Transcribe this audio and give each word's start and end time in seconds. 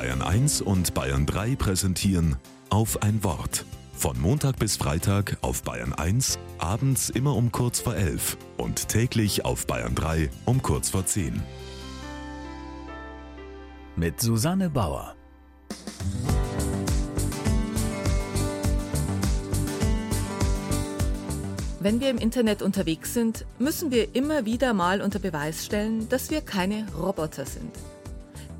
Bayern 0.00 0.22
1 0.22 0.62
und 0.62 0.94
Bayern 0.94 1.26
3 1.26 1.56
präsentieren 1.56 2.36
auf 2.70 3.02
ein 3.02 3.22
Wort. 3.22 3.66
Von 3.92 4.18
Montag 4.18 4.58
bis 4.58 4.78
Freitag 4.78 5.36
auf 5.42 5.62
Bayern 5.62 5.92
1, 5.92 6.38
abends 6.56 7.10
immer 7.10 7.36
um 7.36 7.52
kurz 7.52 7.80
vor 7.80 7.94
11 7.94 8.38
und 8.56 8.88
täglich 8.88 9.44
auf 9.44 9.66
Bayern 9.66 9.94
3 9.94 10.30
um 10.46 10.62
kurz 10.62 10.88
vor 10.88 11.04
10. 11.04 11.42
Mit 13.94 14.22
Susanne 14.22 14.70
Bauer. 14.70 15.14
Wenn 21.80 22.00
wir 22.00 22.08
im 22.08 22.16
Internet 22.16 22.62
unterwegs 22.62 23.12
sind, 23.12 23.44
müssen 23.58 23.90
wir 23.90 24.14
immer 24.14 24.46
wieder 24.46 24.72
mal 24.72 25.02
unter 25.02 25.18
Beweis 25.18 25.66
stellen, 25.66 26.08
dass 26.08 26.30
wir 26.30 26.40
keine 26.40 26.86
Roboter 26.94 27.44
sind. 27.44 27.76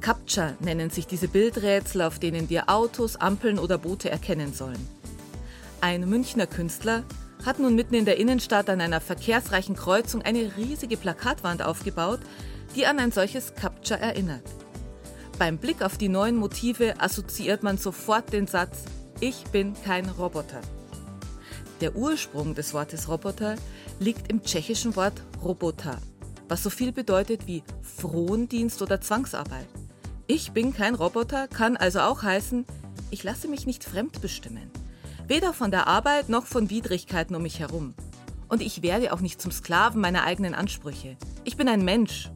CAPTCHA 0.00 0.54
nennen 0.60 0.88
sich 0.88 1.06
diese 1.06 1.28
Bildrätsel, 1.28 2.02
auf 2.02 2.18
denen 2.18 2.48
wir 2.48 2.70
Autos, 2.70 3.16
Ampeln 3.16 3.58
oder 3.58 3.76
Boote 3.76 4.10
erkennen 4.10 4.54
sollen. 4.54 4.88
Ein 5.82 6.08
Münchner 6.08 6.46
Künstler 6.46 7.04
hat 7.44 7.58
nun 7.58 7.74
mitten 7.74 7.94
in 7.94 8.04
der 8.04 8.18
Innenstadt 8.18 8.70
an 8.70 8.80
einer 8.80 9.00
verkehrsreichen 9.00 9.76
Kreuzung 9.76 10.22
eine 10.22 10.56
riesige 10.56 10.96
Plakatwand 10.96 11.62
aufgebaut, 11.62 12.20
die 12.74 12.86
an 12.86 12.98
ein 12.98 13.12
solches 13.12 13.54
CAPTCHA 13.54 13.96
erinnert. 13.96 14.44
Beim 15.38 15.58
Blick 15.58 15.82
auf 15.82 15.96
die 15.96 16.08
neuen 16.08 16.36
Motive 16.36 17.00
assoziiert 17.00 17.62
man 17.62 17.78
sofort 17.78 18.32
den 18.32 18.46
Satz 18.46 18.84
Ich 19.20 19.44
bin 19.52 19.74
kein 19.84 20.08
Roboter. 20.08 20.60
Der 21.80 21.96
Ursprung 21.96 22.54
des 22.54 22.74
Wortes 22.74 23.08
Roboter 23.08 23.56
liegt 23.98 24.30
im 24.30 24.42
tschechischen 24.42 24.96
Wort 24.96 25.22
Robota, 25.42 25.98
was 26.48 26.62
so 26.62 26.68
viel 26.68 26.92
bedeutet 26.92 27.46
wie 27.46 27.62
Frondienst 27.82 28.82
oder 28.82 29.00
Zwangsarbeit. 29.00 29.66
Ich 30.32 30.52
bin 30.52 30.72
kein 30.72 30.94
Roboter 30.94 31.48
kann 31.48 31.76
also 31.76 31.98
auch 31.98 32.22
heißen, 32.22 32.64
ich 33.10 33.24
lasse 33.24 33.48
mich 33.48 33.66
nicht 33.66 33.82
fremdbestimmen. 33.82 34.70
Weder 35.26 35.52
von 35.52 35.72
der 35.72 35.88
Arbeit 35.88 36.28
noch 36.28 36.46
von 36.46 36.70
Widrigkeiten 36.70 37.34
um 37.34 37.42
mich 37.42 37.58
herum. 37.58 37.94
Und 38.46 38.62
ich 38.62 38.80
werde 38.80 39.12
auch 39.12 39.18
nicht 39.18 39.42
zum 39.42 39.50
Sklaven 39.50 40.00
meiner 40.00 40.22
eigenen 40.22 40.54
Ansprüche. 40.54 41.16
Ich 41.42 41.56
bin 41.56 41.66
ein 41.66 41.84
Mensch. 41.84 42.30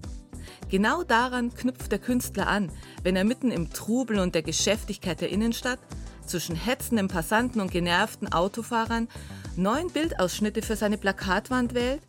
Genau 0.69 1.05
daran 1.05 1.55
knüpft 1.55 1.93
der 1.93 2.01
Künstler 2.01 2.49
an, 2.49 2.73
wenn 3.05 3.15
er 3.15 3.23
mitten 3.23 3.53
im 3.53 3.71
Trubel 3.71 4.19
und 4.19 4.35
der 4.35 4.43
Geschäftigkeit 4.43 5.21
der 5.21 5.31
Innenstadt 5.31 5.79
zwischen 6.27 6.57
hetzenden 6.57 7.07
Passanten 7.07 7.61
und 7.61 7.71
genervten 7.71 8.33
Autofahrern 8.33 9.07
neun 9.55 9.87
Bildausschnitte 9.93 10.63
für 10.63 10.75
seine 10.75 10.99
Plakatwand 10.99 11.75
wählt, 11.75 12.03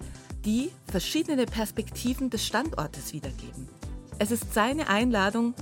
die 0.46 0.72
verschiedene 0.88 1.46
Perspektiven 1.46 2.32
des 2.32 2.44
Standortes 2.44 3.14
wiedergeben. 3.14 3.70
Es 4.18 4.32
ist 4.32 4.54
seine 4.54 4.88
Einladung, 4.88 5.54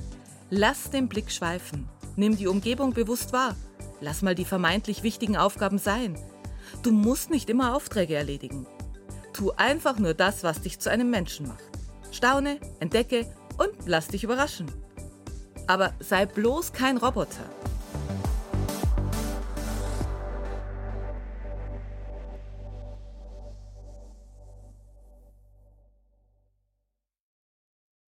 lass 0.56 0.92
den 0.92 1.09
Blick 1.09 1.32
schweifen, 1.32 1.90
nimm 2.16 2.38
die 2.38 2.46
Umgebung 2.46 2.94
bewusst 2.94 3.34
wahr, 3.34 3.56
lass 4.02 4.22
mal 4.22 4.36
die 4.36 4.46
vermeintlich 4.46 5.02
wichtigen 5.02 5.36
Aufgaben 5.36 5.80
sein. 5.80 6.16
Du 6.84 6.92
musst 6.92 7.32
nicht 7.32 7.50
immer 7.50 7.76
Aufträge 7.76 8.16
erledigen. 8.16 8.68
Tu 9.34 9.52
einfach 9.54 9.98
nur 9.98 10.14
das, 10.14 10.44
was 10.44 10.62
dich 10.62 10.80
zu 10.80 10.92
einem 10.92 11.10
Menschen 11.10 11.48
macht. 11.48 11.64
Staune, 12.12 12.60
entdecke 12.80 13.26
und 13.58 13.72
lass 13.88 14.10
dich 14.10 14.23
überraschen. 14.23 14.68
Aber 15.66 15.94
sei 16.00 16.28
bloß 16.28 16.72
kein 16.72 16.98
Roboter. 16.98 17.50